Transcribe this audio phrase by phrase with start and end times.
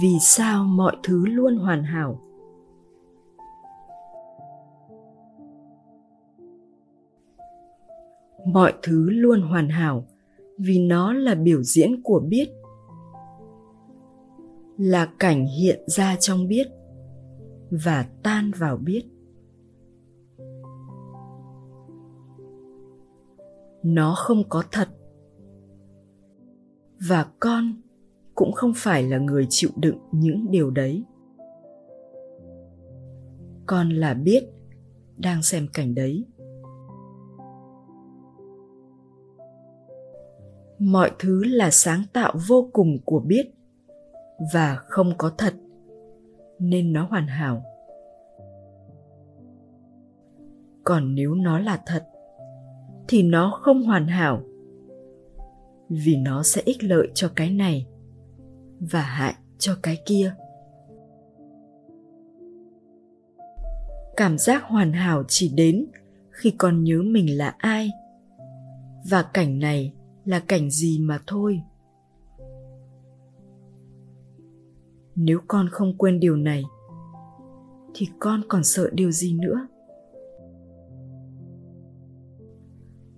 [0.00, 2.20] vì sao mọi thứ luôn hoàn hảo.
[8.46, 10.04] Mọi thứ luôn hoàn hảo
[10.58, 12.48] vì nó là biểu diễn của biết,
[14.78, 16.68] là cảnh hiện ra trong biết
[17.70, 19.02] và tan vào biết.
[23.82, 24.88] Nó không có thật.
[27.08, 27.81] Và con
[28.42, 31.04] cũng không phải là người chịu đựng những điều đấy.
[33.66, 34.44] Con là biết,
[35.16, 36.24] đang xem cảnh đấy.
[40.78, 43.52] Mọi thứ là sáng tạo vô cùng của biết,
[44.54, 45.54] và không có thật,
[46.58, 47.62] nên nó hoàn hảo.
[50.84, 52.04] Còn nếu nó là thật,
[53.08, 54.42] thì nó không hoàn hảo,
[55.88, 57.86] vì nó sẽ ích lợi cho cái này
[58.90, 60.34] và hại cho cái kia.
[64.16, 65.86] Cảm giác hoàn hảo chỉ đến
[66.30, 67.90] khi con nhớ mình là ai.
[69.10, 69.94] Và cảnh này
[70.24, 71.62] là cảnh gì mà thôi.
[75.14, 76.64] Nếu con không quên điều này,
[77.94, 79.68] thì con còn sợ điều gì nữa?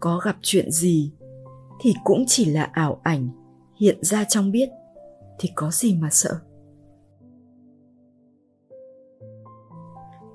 [0.00, 1.12] Có gặp chuyện gì
[1.80, 3.28] thì cũng chỉ là ảo ảnh
[3.80, 4.68] hiện ra trong biết
[5.38, 6.40] thì có gì mà sợ?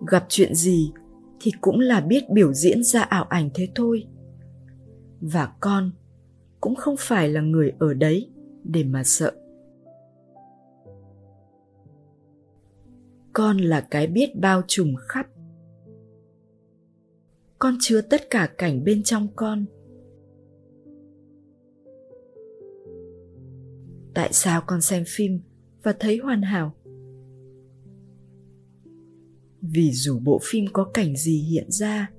[0.08, 0.92] Gặp chuyện gì
[1.40, 4.08] thì cũng là biết biểu diễn ra ảo ảnh thế thôi.
[5.22, 5.92] Và con
[6.62, 8.32] cũng không phải là người ở đấy
[8.64, 9.32] để mà sợ.
[13.34, 15.28] Con là cái biết bao trùm khắp.
[17.60, 19.66] Con chứa tất cả cảnh bên trong con.
[24.20, 25.40] Tại sao con xem phim
[25.84, 26.74] và thấy hoàn hảo?
[29.62, 32.12] Vì dù bộ phim có cảnh gì hiện ra,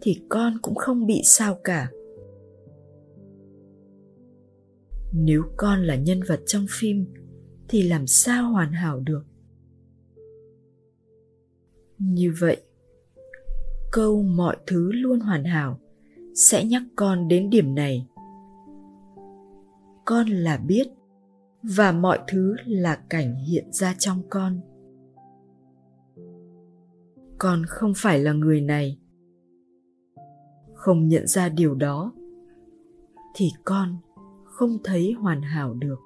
[0.00, 1.90] thì con cũng không bị sao cả.
[5.12, 7.06] Nếu con là nhân vật trong phim,
[7.68, 9.22] thì làm sao hoàn hảo được?
[11.98, 12.62] Như vậy,
[13.92, 15.80] câu mọi thứ luôn hoàn hảo
[16.34, 18.06] sẽ nhắc con đến điểm này.
[20.04, 20.88] Con là biết
[21.62, 24.60] và mọi thứ là cảnh hiện ra trong con.
[27.38, 28.98] Con không phải là người này.
[30.74, 32.12] Không nhận ra điều đó,
[33.34, 33.96] thì con
[34.44, 35.98] không thấy hoàn hảo được.